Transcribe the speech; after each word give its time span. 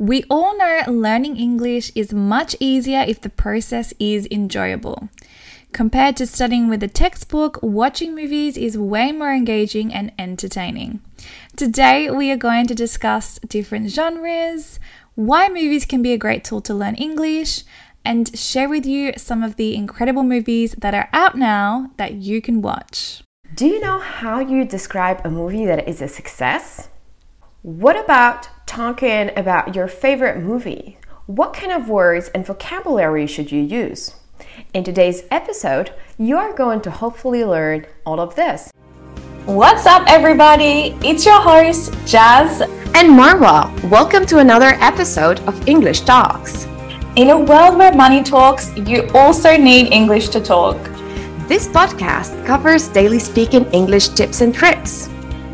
We 0.00 0.24
all 0.30 0.56
know 0.56 0.80
learning 0.88 1.36
English 1.36 1.92
is 1.94 2.10
much 2.10 2.56
easier 2.58 3.04
if 3.06 3.20
the 3.20 3.28
process 3.28 3.92
is 4.00 4.26
enjoyable. 4.30 5.10
Compared 5.72 6.16
to 6.16 6.26
studying 6.26 6.70
with 6.70 6.82
a 6.82 6.88
textbook, 6.88 7.58
watching 7.62 8.14
movies 8.14 8.56
is 8.56 8.78
way 8.78 9.12
more 9.12 9.30
engaging 9.30 9.92
and 9.92 10.10
entertaining. 10.18 11.02
Today, 11.54 12.10
we 12.10 12.30
are 12.30 12.38
going 12.38 12.66
to 12.68 12.74
discuss 12.74 13.38
different 13.40 13.90
genres, 13.90 14.80
why 15.16 15.50
movies 15.50 15.84
can 15.84 16.00
be 16.00 16.14
a 16.14 16.18
great 16.18 16.44
tool 16.44 16.62
to 16.62 16.72
learn 16.72 16.94
English, 16.94 17.64
and 18.02 18.34
share 18.38 18.70
with 18.70 18.86
you 18.86 19.12
some 19.18 19.42
of 19.42 19.56
the 19.56 19.76
incredible 19.76 20.22
movies 20.22 20.74
that 20.78 20.94
are 20.94 21.10
out 21.12 21.36
now 21.36 21.90
that 21.98 22.14
you 22.14 22.40
can 22.40 22.62
watch. 22.62 23.22
Do 23.54 23.66
you 23.66 23.80
know 23.80 23.98
how 23.98 24.40
you 24.40 24.64
describe 24.64 25.20
a 25.26 25.30
movie 25.30 25.66
that 25.66 25.86
is 25.86 26.00
a 26.00 26.08
success? 26.08 26.88
What 27.62 28.02
about 28.02 28.48
talking 28.64 29.32
about 29.36 29.74
your 29.74 29.86
favorite 29.86 30.42
movie? 30.42 30.96
What 31.26 31.52
kind 31.52 31.70
of 31.70 31.90
words 31.90 32.28
and 32.28 32.46
vocabulary 32.46 33.26
should 33.26 33.52
you 33.52 33.60
use? 33.60 34.14
In 34.72 34.82
today's 34.82 35.24
episode, 35.30 35.92
you 36.16 36.38
are 36.38 36.54
going 36.54 36.80
to 36.80 36.90
hopefully 36.90 37.44
learn 37.44 37.84
all 38.06 38.18
of 38.18 38.34
this. 38.34 38.72
What's 39.44 39.84
up, 39.84 40.04
everybody? 40.08 40.96
It's 41.02 41.26
your 41.26 41.38
host, 41.38 41.92
Jazz. 42.06 42.62
And 42.62 43.10
Marwa. 43.10 43.68
Welcome 43.90 44.24
to 44.28 44.38
another 44.38 44.78
episode 44.80 45.40
of 45.40 45.68
English 45.68 46.00
Talks. 46.00 46.64
In 47.16 47.28
a 47.28 47.38
world 47.38 47.76
where 47.76 47.92
money 47.92 48.22
talks, 48.22 48.74
you 48.74 49.06
also 49.12 49.58
need 49.58 49.92
English 49.92 50.30
to 50.30 50.40
talk. 50.40 50.82
This 51.46 51.68
podcast 51.68 52.46
covers 52.46 52.88
daily 52.88 53.18
speaking 53.18 53.66
English 53.72 54.08
tips 54.08 54.40
and 54.40 54.54
tricks 54.54 55.09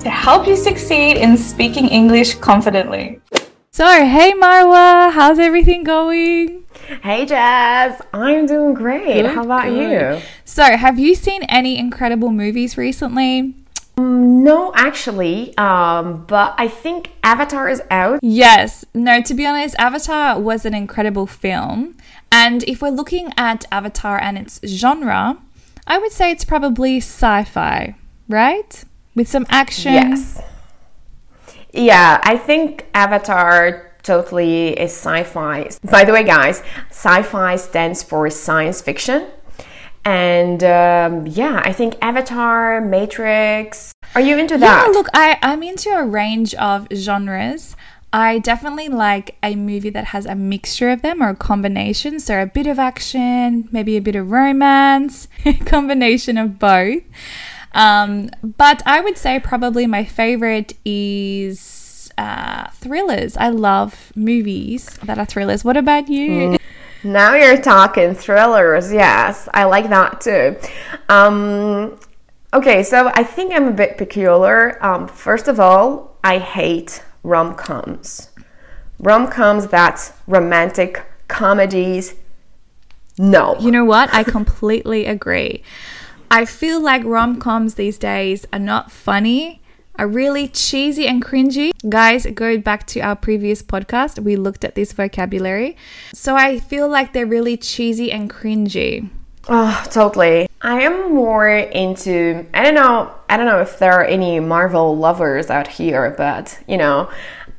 to 0.06 0.10
help 0.10 0.46
you 0.46 0.55
succeed 0.55 1.16
in 1.16 1.37
speaking 1.37 1.88
English 1.88 2.37
confidently. 2.37 3.20
So, 3.73 3.84
hey 3.84 4.34
Marwa, 4.34 5.10
how's 5.10 5.41
everything 5.41 5.83
going? 5.83 6.62
Hey 7.02 7.27
Jazz, 7.27 8.00
I'm 8.12 8.47
doing 8.47 8.72
great. 8.72 9.22
Good, 9.22 9.34
How 9.34 9.42
about 9.42 9.64
good. 9.64 9.91
you? 9.91 10.22
So, 10.45 10.62
have 10.62 11.00
you 11.00 11.17
seen 11.17 11.42
any 11.48 11.77
incredible 11.77 12.30
movies 12.30 12.78
recently? 12.78 13.53
Um, 13.98 14.45
no, 14.45 14.72
actually, 14.77 15.58
um, 15.58 16.25
but 16.27 16.55
I 16.56 16.69
think 16.69 17.11
Avatar 17.25 17.69
is 17.69 17.83
out. 17.91 18.20
Yes, 18.23 18.84
no, 18.95 19.20
to 19.23 19.34
be 19.34 19.45
honest, 19.45 19.75
Avatar 19.77 20.39
was 20.39 20.64
an 20.64 20.75
incredible 20.75 21.27
film. 21.27 21.97
And 22.30 22.62
if 22.62 22.80
we're 22.80 22.91
looking 22.91 23.33
at 23.36 23.64
Avatar 23.73 24.23
and 24.23 24.39
its 24.39 24.61
genre, 24.64 25.39
I 25.84 25.98
would 25.98 26.12
say 26.12 26.30
it's 26.30 26.45
probably 26.45 26.98
sci 26.98 27.42
fi, 27.42 27.97
right? 28.28 28.84
With 29.17 29.27
some 29.27 29.47
action. 29.48 29.95
Yes. 29.95 30.41
Yeah, 31.72 32.20
I 32.22 32.39
think 32.39 32.86
Avatar 32.95 33.92
totally 34.05 34.78
is 34.78 34.92
sci 34.92 35.25
fi. 35.25 35.69
By 35.83 36.05
the 36.05 36.12
way, 36.12 36.23
guys, 36.23 36.62
sci 36.91 37.23
fi 37.23 37.56
stands 37.56 38.05
for 38.05 38.31
science 38.31 38.81
fiction. 38.81 39.27
And 40.05 40.62
um, 40.62 41.27
yeah, 41.27 41.61
I 41.64 41.73
think 41.73 41.97
Avatar, 42.00 42.81
Matrix. 42.81 43.92
Are 44.14 44.20
you 44.20 44.39
into 44.39 44.56
that? 44.56 44.84
Yeah, 44.86 44.92
look, 44.92 45.08
I, 45.12 45.36
I'm 45.42 45.64
into 45.64 45.91
a 45.91 46.05
range 46.05 46.55
of 46.55 46.86
genres. 46.95 47.75
I 48.12 48.39
definitely 48.39 48.89
like 48.89 49.36
a 49.42 49.56
movie 49.56 49.91
that 49.91 50.06
has 50.06 50.25
a 50.25 50.36
mixture 50.36 50.91
of 50.91 51.03
them 51.03 51.20
or 51.20 51.30
a 51.30 51.36
combination. 51.36 52.20
So 52.20 52.41
a 52.41 52.47
bit 52.47 52.69
of 52.69 52.78
action, 52.78 53.69
maybe 53.73 53.97
a 53.97 54.01
bit 54.01 54.14
of 54.14 54.30
romance, 54.30 55.27
a 55.45 55.53
combination 55.64 56.39
of 56.39 56.61
both. 56.61 57.03
Um, 57.77 58.30
but 58.42 58.82
I 58.86 59.00
would 59.02 59.19
say 59.19 59.38
probably 59.38 59.86
my 59.86 60.05
favorite 60.05 60.72
is 60.84 62.10
uh, 62.16 62.70
thrillers. 62.70 63.36
I 63.36 63.50
love 63.50 64.12
movies 64.16 64.86
that 65.05 65.18
are 65.18 65.27
thrillers. 65.27 65.62
What 65.62 65.77
about 65.77 66.08
you? 66.08 66.30
Mm. 66.30 66.58
Now 67.05 67.34
you're 67.34 67.60
talking 67.60 68.14
thrillers. 68.14 68.91
Yes, 68.91 69.48
I 69.52 69.64
like 69.64 69.91
that 69.91 70.22
too. 70.22 70.56
Um, 71.10 72.01
okay, 72.55 72.83
so 72.83 73.12
I 73.14 73.23
think 73.23 73.52
I'm 73.52 73.68
a 73.68 73.73
bit 73.73 73.98
peculiar. 73.98 74.83
Um, 74.83 75.06
first 75.06 75.46
of 75.46 75.61
all, 75.61 76.17
I 76.24 76.39
hate 76.39 77.05
rom 77.22 77.55
coms. 77.55 78.30
Rom 78.98 79.28
coms, 79.28 79.67
that's 79.67 80.14
romantic 80.27 81.05
comedies. 81.28 82.14
No. 83.18 83.56
You 83.61 83.70
know 83.70 83.84
what? 83.84 84.12
I 84.14 84.24
completely 84.24 85.05
agree. 85.05 85.62
I 86.31 86.45
feel 86.45 86.81
like 86.81 87.05
rom 87.05 87.39
coms 87.41 87.75
these 87.75 87.98
days 87.98 88.47
are 88.53 88.59
not 88.59 88.91
funny, 88.91 89.61
are 89.98 90.09
really 90.09 90.48
cheesy 90.48 91.07
and 91.07 91.25
cringy. 91.25 91.70
Guys, 91.89 92.27
go 92.27 92.59
back 92.59 92.87
to 92.89 93.01
our 93.01 93.17
previous 93.17 93.63
podcast. 93.63 94.19
We 94.19 94.37
looked 94.37 94.64
at 94.64 94.75
this 94.75 94.92
vocabulary. 94.92 95.77
So 96.13 96.37
I 96.37 96.59
feel 96.59 96.89
like 96.89 97.13
they're 97.13 97.27
really 97.27 97.57
cheesy 97.57 98.13
and 98.13 98.29
cringy. 98.31 99.09
Oh, 99.48 99.87
totally. 99.91 100.48
I 100.61 100.81
am 100.83 101.14
more 101.14 101.48
into 101.48 102.45
I 102.53 102.64
don't 102.64 102.75
know 102.75 103.14
I 103.29 103.37
don't 103.37 103.47
know 103.47 103.61
if 103.61 103.79
there 103.79 103.93
are 103.93 104.05
any 104.05 104.41
Marvel 104.41 104.97
lovers 104.97 105.51
out 105.51 105.69
here, 105.69 106.14
but 106.17 106.58
you 106.67 106.77
know, 106.77 107.08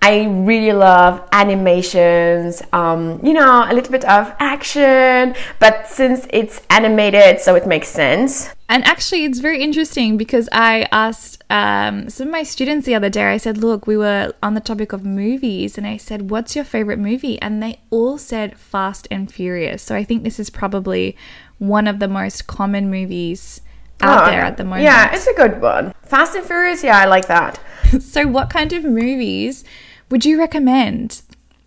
I 0.07 0.23
really 0.23 0.71
love 0.71 1.21
animations, 1.33 2.61
um, 2.71 3.19
you 3.25 3.33
know, 3.33 3.65
a 3.69 3.73
little 3.73 3.91
bit 3.91 4.05
of 4.05 4.33
action, 4.39 5.35
but 5.59 5.85
since 5.89 6.25
it's 6.29 6.61
animated, 6.69 7.41
so 7.41 7.55
it 7.55 7.67
makes 7.67 7.89
sense. 7.89 8.49
And 8.69 8.85
actually, 8.85 9.25
it's 9.25 9.39
very 9.39 9.61
interesting 9.61 10.15
because 10.15 10.47
I 10.53 10.87
asked 10.93 11.43
um, 11.49 12.09
some 12.09 12.27
of 12.27 12.31
my 12.31 12.43
students 12.43 12.85
the 12.85 12.95
other 12.95 13.09
day, 13.09 13.25
I 13.25 13.35
said, 13.35 13.57
Look, 13.57 13.85
we 13.85 13.97
were 13.97 14.31
on 14.41 14.53
the 14.53 14.61
topic 14.61 14.93
of 14.93 15.03
movies, 15.03 15.77
and 15.77 15.85
I 15.85 15.97
said, 15.97 16.29
What's 16.29 16.55
your 16.55 16.63
favorite 16.63 16.99
movie? 16.99 17.37
And 17.41 17.61
they 17.61 17.81
all 17.89 18.17
said 18.17 18.57
Fast 18.57 19.09
and 19.11 19.29
Furious. 19.29 19.83
So 19.83 19.93
I 19.93 20.05
think 20.05 20.23
this 20.23 20.39
is 20.39 20.49
probably 20.49 21.17
one 21.57 21.85
of 21.85 21.99
the 21.99 22.07
most 22.07 22.47
common 22.47 22.89
movies 22.89 23.59
out 23.99 24.25
oh, 24.25 24.31
there 24.31 24.39
at 24.39 24.55
the 24.55 24.63
moment. 24.63 24.83
Yeah, 24.83 25.13
it's 25.13 25.27
a 25.27 25.33
good 25.33 25.59
one. 25.61 25.93
Fast 26.03 26.33
and 26.33 26.45
Furious, 26.45 26.81
yeah, 26.81 26.97
I 26.97 27.07
like 27.07 27.27
that. 27.27 27.59
so, 27.99 28.25
what 28.25 28.49
kind 28.49 28.71
of 28.71 28.85
movies 28.85 29.65
would 30.09 30.25
you 30.25 30.39
recommend 30.39 31.21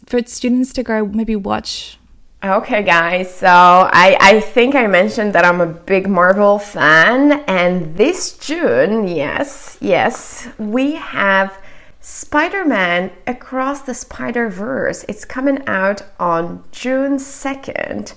for 0.06 0.22
students 0.24 0.72
to 0.74 0.82
go 0.82 1.06
maybe 1.06 1.36
watch? 1.36 1.98
Okay, 2.42 2.82
guys. 2.82 3.34
So 3.34 3.46
I, 3.46 4.16
I 4.18 4.40
think 4.40 4.74
I 4.74 4.86
mentioned 4.86 5.34
that 5.34 5.44
I'm 5.44 5.60
a 5.60 5.66
big 5.66 6.08
Marvel 6.08 6.58
fan, 6.58 7.44
and 7.46 7.94
this 7.96 8.38
June, 8.38 9.06
yes, 9.06 9.76
yes, 9.80 10.48
we 10.58 10.94
have 10.94 11.58
Spider 12.00 12.64
Man 12.64 13.12
Across 13.26 13.82
the 13.82 13.92
Spider 13.92 14.48
Verse. 14.48 15.04
It's 15.06 15.26
coming 15.26 15.62
out 15.66 16.00
on 16.18 16.64
June 16.72 17.18
2nd. 17.18 18.14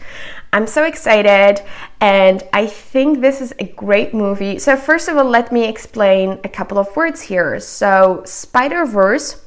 I'm 0.53 0.67
so 0.67 0.85
excited, 0.85 1.61
and 1.99 2.43
I 2.53 2.67
think 2.67 3.19
this 3.19 3.41
is 3.41 3.53
a 3.59 3.65
great 3.65 4.13
movie. 4.13 4.57
So, 4.57 4.77
first 4.77 5.09
of 5.09 5.17
all, 5.17 5.25
let 5.25 5.51
me 5.51 5.67
explain 5.67 6.39
a 6.45 6.49
couple 6.49 6.77
of 6.77 6.95
words 6.95 7.23
here. 7.23 7.59
So, 7.59 8.23
Spider 8.25 8.85
Verse 8.85 9.42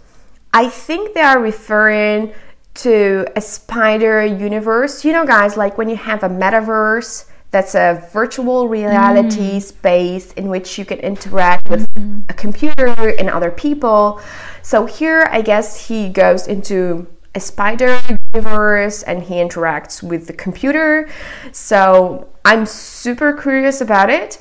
I 0.57 0.71
think 0.71 1.13
they 1.13 1.21
are 1.21 1.39
referring 1.39 2.33
to 2.77 3.27
a 3.37 3.43
spider 3.43 4.25
universe. 4.25 5.05
You 5.05 5.13
know, 5.13 5.27
guys, 5.27 5.55
like 5.59 5.77
when 5.77 5.91
you 5.91 5.97
have 5.97 6.23
a 6.23 6.31
metaverse, 6.31 7.27
that's 7.51 7.75
a 7.75 8.09
virtual 8.11 8.67
reality 8.67 9.59
mm. 9.59 9.63
space 9.63 10.33
in 10.33 10.49
which 10.49 10.79
you 10.79 10.87
can 10.87 10.99
interact 11.01 11.69
with 11.69 11.87
mm. 11.93 12.25
a 12.31 12.33
computer 12.33 12.87
and 12.87 13.29
other 13.29 13.51
people. 13.51 14.19
So 14.63 14.87
here, 14.87 15.29
I 15.31 15.43
guess 15.43 15.89
he 15.89 16.09
goes 16.09 16.47
into 16.47 17.07
a 17.35 17.41
spider 17.41 18.01
universe 18.33 19.03
and 19.03 19.23
he 19.23 19.35
interacts 19.35 20.03
with 20.03 20.27
the 20.27 20.33
computer. 20.33 21.07
So 21.53 22.31
I'm 22.47 22.65
super 22.65 23.35
curious 23.35 23.83
about 23.83 24.09
it. 24.09 24.39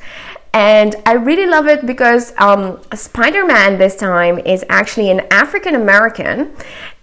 And 0.56 0.96
I 1.06 1.14
really 1.16 1.46
love 1.46 1.68
it 1.68 1.86
because 1.86 2.34
um, 2.38 2.80
Spider 2.94 3.46
Man 3.46 3.78
this 3.78 3.98
time 3.98 4.40
is 4.40 4.64
actually 4.70 5.10
an 5.10 5.28
African 5.30 5.76
American. 5.76 6.56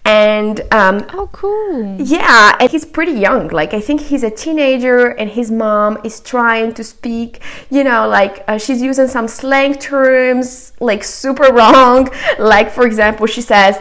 And 0.06 0.62
um, 0.72 1.06
oh, 1.12 1.28
cool. 1.32 2.00
Yeah, 2.00 2.56
and 2.58 2.70
he's 2.70 2.86
pretty 2.86 3.12
young. 3.12 3.48
Like, 3.48 3.74
I 3.74 3.80
think 3.80 4.00
he's 4.00 4.22
a 4.22 4.30
teenager, 4.30 5.08
and 5.08 5.28
his 5.30 5.50
mom 5.50 5.98
is 6.02 6.20
trying 6.20 6.72
to 6.74 6.82
speak, 6.82 7.42
you 7.70 7.84
know, 7.84 8.08
like 8.08 8.42
uh, 8.48 8.56
she's 8.56 8.80
using 8.80 9.06
some 9.06 9.28
slang 9.28 9.74
terms, 9.74 10.72
like 10.80 11.04
super 11.04 11.52
wrong. 11.52 12.08
Like, 12.38 12.70
for 12.70 12.86
example, 12.86 13.26
she 13.26 13.42
says, 13.42 13.78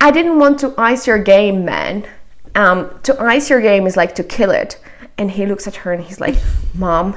I 0.00 0.10
didn't 0.10 0.40
want 0.40 0.58
to 0.60 0.74
ice 0.76 1.06
your 1.06 1.22
game, 1.22 1.64
man. 1.64 2.06
Um, 2.56 2.98
to 3.04 3.18
ice 3.22 3.48
your 3.50 3.60
game 3.60 3.86
is 3.86 3.96
like 3.96 4.16
to 4.16 4.24
kill 4.24 4.50
it. 4.50 4.78
And 5.16 5.30
he 5.30 5.46
looks 5.46 5.68
at 5.68 5.76
her 5.76 5.92
and 5.92 6.02
he's 6.02 6.20
like, 6.20 6.34
Mom, 6.74 7.16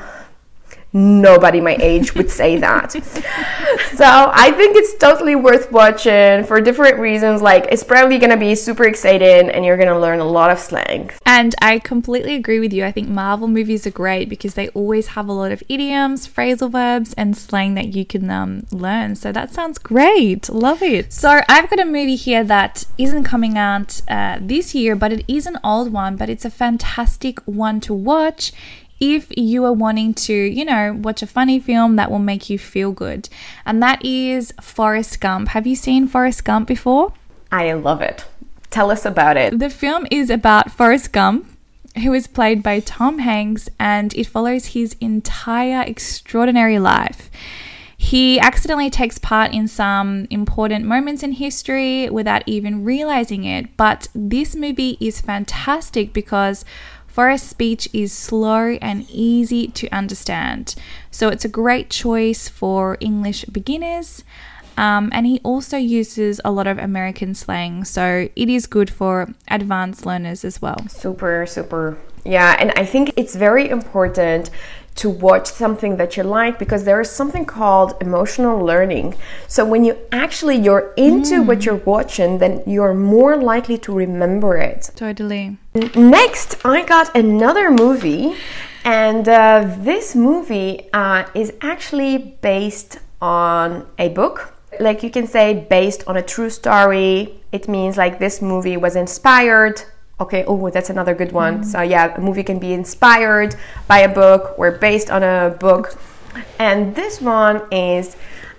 nobody 0.94 1.62
my 1.62 1.76
age 1.80 2.16
would 2.16 2.30
say 2.30 2.58
that. 2.58 2.92
so 2.92 4.06
I 4.34 4.52
think 4.52 4.76
it's 4.76 4.98
totally 4.98 5.36
worth 5.36 5.72
watching 5.72 6.44
for 6.44 6.60
different 6.62 7.00
reasons. 7.00 7.42
Like 7.42 7.68
it's 7.72 7.84
probably 7.84 8.18
gonna 8.18 8.38
be 8.38 8.56
super 8.56 8.86
exciting 8.86 9.50
and 9.50 9.64
you're 9.64 9.78
gonna 9.78 10.00
learn 10.00 10.20
a 10.20 10.26
lot 10.26 10.50
of 10.50 10.60
slang. 10.60 11.12
And 11.26 11.54
I 11.62 11.80
completely 11.80 12.36
agree 12.36 12.60
with 12.60 12.74
you. 12.74 12.84
I 12.86 12.92
think 12.92 13.10
Marvel 13.10 13.48
movies 13.48 13.86
are 13.86 13.92
great 13.92 14.30
because 14.30 14.56
they 14.56 14.70
always 14.70 15.08
have 15.08 15.28
a 15.28 15.34
lot 15.34 15.52
of 15.52 15.64
idioms, 15.70 16.28
phrasal 16.28 16.72
verbs, 16.72 17.14
and 17.14 17.38
slang 17.38 17.76
that 17.76 17.94
you 17.94 18.06
can 18.06 18.30
um, 18.30 18.66
learn. 18.72 19.16
So 19.16 19.32
that 19.32 19.54
sounds 19.54 19.78
great. 19.78 20.50
Love 20.50 20.82
it. 20.82 21.14
So 21.14 21.42
I've 21.48 21.70
got 21.70 21.80
a 21.80 21.86
movie 21.86 22.16
here 22.16 22.44
that 22.44 22.86
isn't 22.98 23.24
coming 23.24 23.58
out 23.58 24.02
uh, 24.08 24.40
this 24.42 24.74
year, 24.74 24.96
but 24.96 25.14
it 25.14 25.26
is 25.28 25.46
an 25.46 25.60
old 25.64 25.92
one, 25.92 26.16
but 26.16 26.30
it's 26.30 26.46
a 26.46 26.50
fantastic 26.50 27.40
one 27.42 27.80
to 27.82 27.94
watch 27.94 28.52
if 29.00 29.28
you 29.38 29.64
are 29.66 29.74
wanting 29.74 30.14
to, 30.14 30.34
you 30.34 30.66
know, 30.66 30.94
watch 30.94 31.22
a 31.22 31.28
funny 31.28 31.60
film 31.60 31.96
that 31.96 32.12
will 32.12 32.20
make 32.20 32.50
you 32.50 32.60
feel 32.60 32.92
good. 32.92 33.30
And 33.66 33.82
that 33.82 34.04
is 34.04 34.54
Forrest 34.62 35.20
Gump. 35.22 35.50
Have 35.50 35.66
you 35.66 35.76
seen 35.76 36.08
Forrest 36.08 36.44
Gump 36.44 36.68
before? 36.68 37.14
I 37.52 37.74
love 37.74 38.02
it. 38.02 38.26
Tell 38.70 38.92
us 38.92 39.06
about 39.06 39.38
it. 39.38 39.58
The 39.58 39.70
film 39.70 40.06
is 40.12 40.30
about 40.30 40.72
Forrest 40.72 41.12
Gump, 41.12 41.48
who 42.04 42.14
is 42.14 42.28
played 42.28 42.62
by 42.62 42.82
Tom 42.82 43.20
Hanks, 43.20 43.70
and 43.80 44.14
it 44.14 44.28
follows 44.28 44.68
his 44.68 44.96
entire 45.02 45.82
extraordinary 45.82 46.78
life. 46.78 47.32
He 47.98 48.40
accidentally 48.40 48.90
takes 48.90 49.18
part 49.18 49.54
in 49.54 49.68
some 49.68 50.26
important 50.30 50.86
moments 50.86 51.22
in 51.22 51.34
history 51.34 52.10
without 52.10 52.44
even 52.46 52.86
realizing 52.86 53.44
it. 53.44 53.76
But 53.76 54.08
this 54.16 54.56
movie 54.56 54.98
is 55.02 55.20
fantastic 55.20 56.14
because 56.14 56.64
Forrest's 57.20 57.50
speech 57.50 57.90
is 57.92 58.14
slow 58.14 58.78
and 58.82 59.06
easy 59.10 59.68
to 59.68 59.90
understand. 59.90 60.74
So 61.12 61.28
it's 61.28 61.44
a 61.44 61.50
great 61.50 61.90
choice 61.90 62.48
for 62.48 62.96
English 63.02 63.44
beginners. 63.44 64.24
Um, 64.80 65.10
and 65.12 65.28
he 65.28 65.42
also 65.44 65.76
uses 65.76 66.40
a 66.46 66.52
lot 66.52 66.66
of 66.66 66.78
American 66.78 67.36
slang, 67.36 67.84
so 67.84 68.30
it 68.34 68.50
is 68.50 68.66
good 68.66 68.90
for 68.90 69.28
advanced 69.50 70.06
learners 70.06 70.46
as 70.46 70.62
well. 70.62 70.88
Super, 70.88 71.46
super. 71.46 71.98
Yeah, 72.24 72.56
and 72.58 72.72
I 72.78 72.86
think 72.86 73.12
it's 73.18 73.36
very 73.36 73.68
important 73.68 74.50
to 74.96 75.10
watch 75.10 75.48
something 75.48 75.98
that 75.98 76.16
you 76.16 76.24
like 76.24 76.58
because 76.58 76.86
there 76.86 77.02
is 77.02 77.10
something 77.10 77.46
called 77.46 77.94
emotional 78.00 78.58
learning. 78.58 79.16
So 79.50 79.66
when 79.66 79.84
you 79.84 79.98
actually 80.14 80.56
you're 80.56 80.94
into 80.96 81.42
mm. 81.42 81.46
what 81.46 81.66
you're 81.66 81.84
watching, 81.96 82.38
then 82.38 82.64
you're 82.66 82.94
more 82.94 83.36
likely 83.36 83.78
to 83.80 83.94
remember 83.94 84.56
it. 84.56 84.92
Totally. 84.96 85.58
Next, 85.96 86.56
I 86.66 86.86
got 86.86 87.14
another 87.16 87.70
movie, 87.70 88.34
and 88.86 89.28
uh, 89.28 89.76
this 89.80 90.16
movie 90.16 90.90
uh, 90.94 91.26
is 91.34 91.52
actually 91.62 92.38
based 92.42 93.00
on 93.22 93.86
a 93.98 94.08
book. 94.10 94.56
Like 94.80 95.04
you 95.04 95.10
can 95.10 95.28
say, 95.28 95.66
based 95.70 96.04
on 96.08 96.18
a 96.18 96.22
true 96.22 96.50
story. 96.50 97.42
It 97.52 97.68
means 97.68 97.98
like 97.98 98.20
this 98.20 98.42
movie 98.42 98.78
was 98.78 98.96
inspired 98.96 99.84
okay 100.20 100.44
oh 100.46 100.70
that's 100.70 100.90
another 100.90 101.14
good 101.14 101.32
one 101.32 101.60
mm. 101.60 101.66
so 101.66 101.82
yeah 101.82 102.16
a 102.16 102.22
movie 102.22 102.44
can 102.44 102.60
be 102.60 102.74
inspired 102.74 103.56
by 103.88 104.00
a 104.00 104.14
book 104.14 104.58
or 104.58 104.72
based 104.72 105.10
on 105.10 105.24
a 105.24 105.56
book 105.60 105.98
and 106.60 106.96
this 106.96 107.22
one 107.22 107.62
is 107.72 108.16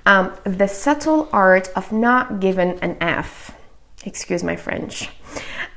um, 0.06 0.32
the 0.44 0.66
subtle 0.66 1.28
art 1.32 1.68
of 1.76 1.92
not 1.92 2.40
giving 2.40 2.78
an 2.80 2.96
f 3.00 3.54
excuse 4.04 4.42
my 4.42 4.56
french 4.56 5.10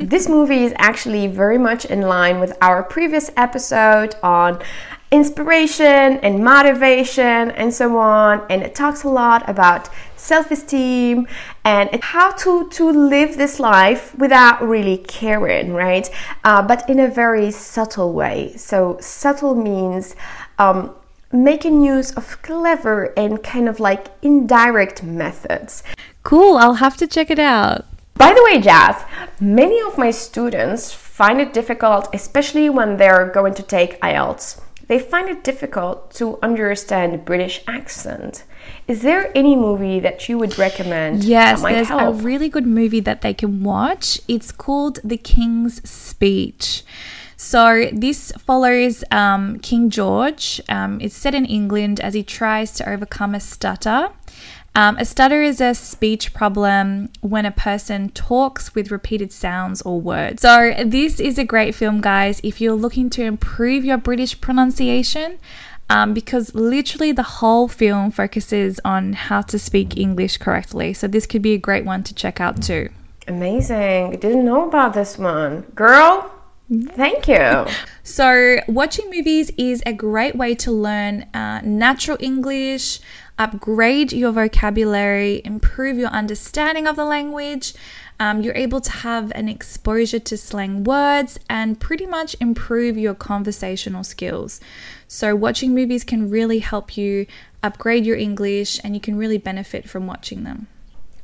this 0.00 0.28
movie 0.28 0.64
is 0.64 0.72
actually 0.76 1.26
very 1.26 1.58
much 1.58 1.84
in 1.84 2.00
line 2.02 2.40
with 2.40 2.56
our 2.62 2.82
previous 2.82 3.30
episode 3.36 4.14
on 4.22 4.60
inspiration 5.10 6.18
and 6.18 6.42
motivation 6.42 7.50
and 7.52 7.72
so 7.72 7.96
on. 7.98 8.44
And 8.50 8.62
it 8.62 8.74
talks 8.74 9.04
a 9.04 9.08
lot 9.08 9.48
about 9.48 9.88
self-esteem 10.16 11.28
and 11.64 12.02
how 12.02 12.32
to 12.32 12.68
to 12.70 12.90
live 12.90 13.36
this 13.36 13.60
life 13.60 14.14
without 14.18 14.60
really 14.66 14.98
caring 14.98 15.72
right? 15.72 16.10
Uh, 16.44 16.62
but 16.62 16.88
in 16.90 16.98
a 16.98 17.08
very 17.08 17.50
subtle 17.50 18.12
way. 18.12 18.54
So 18.56 18.98
subtle 19.00 19.54
means 19.54 20.16
um, 20.58 20.94
making 21.32 21.82
use 21.82 22.12
of 22.12 22.40
clever 22.42 23.12
and 23.16 23.42
kind 23.42 23.68
of 23.68 23.78
like 23.78 24.08
indirect 24.22 25.02
methods. 25.02 25.82
Cool 26.22 26.56
i'll 26.56 26.74
have 26.74 26.96
to 26.96 27.06
check 27.06 27.30
it 27.30 27.38
out. 27.38 27.84
By 28.14 28.32
the 28.32 28.42
way 28.42 28.60
jazz 28.60 29.04
many 29.40 29.80
of 29.80 29.98
my 29.98 30.10
students 30.10 30.92
find 30.92 31.40
it 31.40 31.52
difficult 31.52 32.08
especially 32.12 32.68
when 32.70 32.96
they're 32.96 33.30
going 33.30 33.54
to 33.54 33.62
take 33.62 34.00
ielts 34.00 34.60
they 34.88 34.98
find 34.98 35.28
it 35.28 35.42
difficult 35.42 36.12
to 36.14 36.38
understand 36.42 37.24
British 37.24 37.62
accent. 37.66 38.44
Is 38.86 39.02
there 39.02 39.30
any 39.36 39.56
movie 39.56 40.00
that 40.00 40.28
you 40.28 40.38
would 40.38 40.58
recommend? 40.58 41.24
Yes, 41.24 41.62
there's 41.62 41.88
help? 41.88 42.14
a 42.14 42.22
really 42.22 42.48
good 42.48 42.66
movie 42.66 43.00
that 43.00 43.22
they 43.22 43.34
can 43.34 43.62
watch. 43.62 44.20
It's 44.28 44.52
called 44.52 45.00
The 45.02 45.16
King's 45.16 45.88
Speech. 45.88 46.84
So 47.36 47.90
this 47.92 48.32
follows 48.38 49.04
um, 49.10 49.58
King 49.60 49.90
George. 49.90 50.60
Um, 50.68 51.00
it's 51.00 51.16
set 51.16 51.34
in 51.34 51.44
England 51.44 52.00
as 52.00 52.14
he 52.14 52.22
tries 52.22 52.72
to 52.72 52.88
overcome 52.88 53.34
a 53.34 53.40
stutter. 53.40 54.08
Um, 54.76 54.98
a 54.98 55.06
stutter 55.06 55.40
is 55.40 55.58
a 55.58 55.74
speech 55.74 56.34
problem 56.34 57.08
when 57.22 57.46
a 57.46 57.50
person 57.50 58.10
talks 58.10 58.74
with 58.74 58.90
repeated 58.90 59.32
sounds 59.32 59.80
or 59.80 59.98
words. 59.98 60.42
So, 60.42 60.74
this 60.84 61.18
is 61.18 61.38
a 61.38 61.44
great 61.44 61.74
film, 61.74 62.02
guys, 62.02 62.42
if 62.44 62.60
you're 62.60 62.74
looking 62.74 63.08
to 63.10 63.22
improve 63.22 63.86
your 63.86 63.96
British 63.96 64.38
pronunciation. 64.38 65.38
Um, 65.88 66.14
because 66.14 66.52
literally 66.52 67.12
the 67.12 67.22
whole 67.22 67.68
film 67.68 68.10
focuses 68.10 68.80
on 68.84 69.12
how 69.12 69.40
to 69.42 69.58
speak 69.58 69.96
English 69.96 70.36
correctly. 70.36 70.92
So, 70.92 71.08
this 71.08 71.24
could 71.24 71.40
be 71.40 71.54
a 71.54 71.58
great 71.58 71.86
one 71.86 72.02
to 72.02 72.14
check 72.14 72.38
out 72.38 72.60
too. 72.60 72.90
Amazing. 73.26 74.10
Didn't 74.18 74.44
know 74.44 74.68
about 74.68 74.92
this 74.92 75.16
one. 75.16 75.62
Girl, 75.74 76.30
Thank 76.68 77.28
you. 77.28 77.66
so, 78.02 78.56
watching 78.66 79.08
movies 79.10 79.50
is 79.56 79.82
a 79.86 79.92
great 79.92 80.34
way 80.34 80.54
to 80.56 80.72
learn 80.72 81.22
uh, 81.32 81.60
natural 81.62 82.16
English, 82.20 83.00
upgrade 83.38 84.12
your 84.12 84.32
vocabulary, 84.32 85.42
improve 85.44 85.98
your 85.98 86.08
understanding 86.08 86.86
of 86.86 86.96
the 86.96 87.04
language. 87.04 87.74
Um, 88.18 88.40
you're 88.40 88.54
able 88.54 88.80
to 88.80 88.90
have 88.90 89.30
an 89.34 89.48
exposure 89.48 90.18
to 90.20 90.36
slang 90.36 90.84
words 90.84 91.38
and 91.50 91.78
pretty 91.78 92.06
much 92.06 92.34
improve 92.40 92.96
your 92.96 93.14
conversational 93.14 94.04
skills. 94.04 94.60
So, 95.06 95.36
watching 95.36 95.74
movies 95.74 96.02
can 96.02 96.30
really 96.30 96.60
help 96.60 96.96
you 96.96 97.26
upgrade 97.62 98.06
your 98.06 98.16
English 98.16 98.80
and 98.82 98.94
you 98.94 99.00
can 99.00 99.16
really 99.16 99.38
benefit 99.38 99.88
from 99.88 100.06
watching 100.06 100.44
them. 100.44 100.68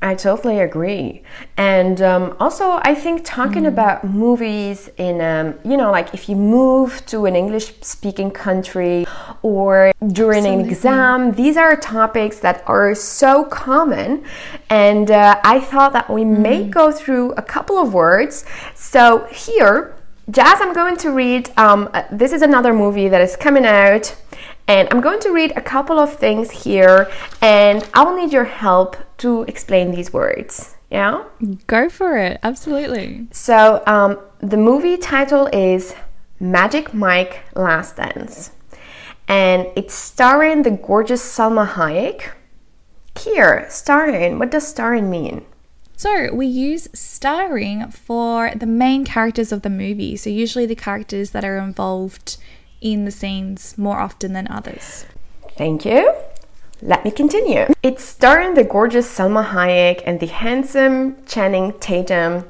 I 0.02 0.16
totally 0.16 0.58
agree. 0.58 1.22
And 1.56 2.02
um, 2.02 2.36
also, 2.40 2.80
I 2.82 2.92
think 2.92 3.22
talking 3.24 3.62
mm. 3.62 3.68
about 3.68 4.02
movies 4.04 4.90
in, 4.96 5.20
um, 5.20 5.54
you 5.64 5.76
know, 5.76 5.92
like 5.92 6.12
if 6.12 6.28
you 6.28 6.34
move 6.34 7.06
to 7.06 7.26
an 7.26 7.36
English 7.36 7.72
speaking 7.82 8.32
country 8.32 9.06
or 9.42 9.92
during 10.08 10.38
Absolutely. 10.40 10.64
an 10.64 10.68
exam, 10.68 11.32
these 11.32 11.56
are 11.56 11.76
topics 11.76 12.40
that 12.40 12.64
are 12.66 12.96
so 12.96 13.44
common. 13.44 14.24
And 14.68 15.08
uh, 15.08 15.40
I 15.44 15.60
thought 15.60 15.92
that 15.92 16.10
we 16.10 16.22
mm. 16.22 16.38
may 16.38 16.64
go 16.68 16.90
through 16.90 17.32
a 17.32 17.42
couple 17.42 17.78
of 17.78 17.94
words. 17.94 18.44
So 18.74 19.28
here, 19.30 19.94
Jazz, 20.30 20.58
I'm 20.60 20.72
going 20.72 20.96
to 20.98 21.10
read. 21.10 21.50
Um, 21.56 21.88
uh, 21.94 22.02
this 22.10 22.32
is 22.32 22.42
another 22.42 22.74
movie 22.74 23.08
that 23.08 23.20
is 23.20 23.36
coming 23.36 23.64
out 23.64 24.16
and 24.68 24.88
I'm 24.90 25.00
going 25.00 25.20
to 25.20 25.30
read 25.30 25.52
a 25.56 25.60
couple 25.60 25.98
of 25.98 26.14
things 26.14 26.50
here, 26.50 27.10
and 27.40 27.88
I 27.94 28.04
will 28.04 28.16
need 28.16 28.32
your 28.32 28.44
help 28.44 28.96
to 29.18 29.42
explain 29.42 29.90
these 29.90 30.12
words. 30.12 30.76
Yeah? 30.90 31.24
Go 31.66 31.88
for 31.88 32.18
it. 32.18 32.38
Absolutely. 32.42 33.26
So, 33.32 33.82
um, 33.86 34.18
the 34.40 34.56
movie 34.56 34.96
title 34.96 35.48
is 35.52 35.94
Magic 36.38 36.92
Mike 36.92 37.40
Last 37.54 37.96
Dance, 37.96 38.50
and 39.26 39.68
it's 39.74 39.94
starring 39.94 40.62
the 40.62 40.70
gorgeous 40.72 41.22
Salma 41.22 41.66
Hayek. 41.66 42.30
Here, 43.18 43.66
starring, 43.68 44.38
what 44.38 44.50
does 44.50 44.66
starring 44.66 45.10
mean? 45.10 45.44
So, 45.96 46.34
we 46.34 46.46
use 46.46 46.88
starring 46.92 47.90
for 47.90 48.50
the 48.56 48.66
main 48.66 49.04
characters 49.04 49.52
of 49.52 49.62
the 49.62 49.70
movie. 49.70 50.16
So, 50.16 50.30
usually 50.30 50.66
the 50.66 50.74
characters 50.74 51.30
that 51.30 51.44
are 51.44 51.58
involved 51.58 52.38
in 52.82 53.06
the 53.06 53.10
scenes 53.10 53.78
more 53.78 53.98
often 53.98 54.34
than 54.34 54.46
others. 54.48 55.06
Thank 55.56 55.86
you. 55.86 56.12
Let 56.82 57.04
me 57.04 57.12
continue. 57.12 57.66
It's 57.82 58.04
starring 58.04 58.54
the 58.54 58.64
gorgeous 58.64 59.08
Salma 59.08 59.46
Hayek 59.46 60.02
and 60.04 60.18
the 60.18 60.26
handsome 60.26 61.24
Channing 61.26 61.72
Tatum 61.78 62.44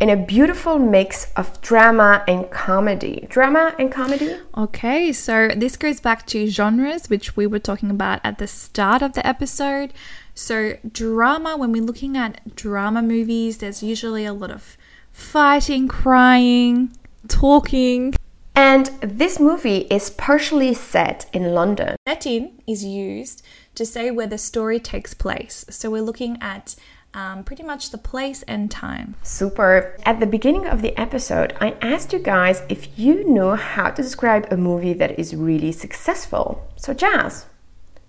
in 0.00 0.10
a 0.10 0.16
beautiful 0.16 0.78
mix 0.78 1.32
of 1.34 1.58
drama 1.62 2.22
and 2.28 2.50
comedy. 2.50 3.26
Drama 3.30 3.74
and 3.78 3.90
comedy? 3.90 4.36
Okay, 4.54 5.12
so 5.12 5.48
this 5.56 5.76
goes 5.76 6.00
back 6.00 6.26
to 6.26 6.46
genres, 6.46 7.08
which 7.08 7.36
we 7.36 7.46
were 7.46 7.58
talking 7.58 7.90
about 7.90 8.20
at 8.22 8.36
the 8.36 8.46
start 8.46 9.00
of 9.00 9.14
the 9.14 9.26
episode. 9.26 9.94
So, 10.34 10.76
drama, 10.92 11.56
when 11.56 11.72
we're 11.72 11.82
looking 11.82 12.18
at 12.18 12.54
drama 12.54 13.00
movies, 13.00 13.58
there's 13.58 13.82
usually 13.82 14.26
a 14.26 14.34
lot 14.34 14.50
of 14.50 14.76
fighting, 15.12 15.88
crying, 15.88 16.94
talking. 17.28 18.14
And 18.54 18.86
this 19.00 19.40
movie 19.40 19.86
is 19.90 20.10
partially 20.10 20.74
set 20.74 21.26
in 21.32 21.54
London. 21.54 21.96
Set 22.06 22.26
in 22.26 22.52
is 22.66 22.84
used 22.84 23.42
to 23.74 23.84
say 23.84 24.10
where 24.10 24.28
the 24.28 24.38
story 24.38 24.78
takes 24.78 25.12
place. 25.12 25.64
So 25.70 25.90
we're 25.90 26.02
looking 26.02 26.38
at 26.40 26.76
um, 27.14 27.44
pretty 27.44 27.62
much 27.62 27.90
the 27.90 27.98
place 27.98 28.42
and 28.44 28.70
time. 28.70 29.14
Super. 29.22 29.96
At 30.04 30.20
the 30.20 30.26
beginning 30.26 30.66
of 30.66 30.82
the 30.82 30.98
episode, 30.98 31.54
I 31.60 31.76
asked 31.80 32.12
you 32.12 32.18
guys 32.18 32.62
if 32.68 32.98
you 32.98 33.24
knew 33.28 33.54
how 33.54 33.90
to 33.90 34.02
describe 34.02 34.46
a 34.50 34.56
movie 34.56 34.94
that 34.94 35.18
is 35.18 35.34
really 35.34 35.72
successful. 35.72 36.68
So, 36.76 36.92
Jazz, 36.92 37.46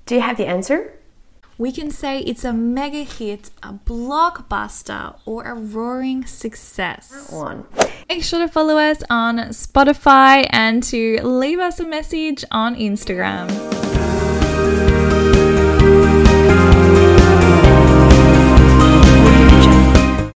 do 0.06 0.16
you 0.16 0.22
have 0.22 0.38
the 0.38 0.48
answer? 0.48 0.94
We 1.58 1.72
can 1.72 1.90
say 1.90 2.20
it's 2.20 2.44
a 2.44 2.52
mega 2.52 3.04
hit, 3.04 3.50
a 3.64 3.74
blockbuster, 3.74 5.16
or 5.26 5.44
a 5.44 5.54
roaring 5.54 6.26
success. 6.26 7.32
One. 7.32 7.66
Make 8.10 8.24
sure 8.24 8.40
to 8.40 8.50
follow 8.50 8.78
us 8.78 9.02
on 9.10 9.38
Spotify 9.50 10.48
and 10.50 10.84
to 10.84 11.22
leave 11.24 11.60
us 11.60 11.80
a 11.80 11.88
message 11.88 12.44
on 12.52 12.76
Instagram. 12.76 13.85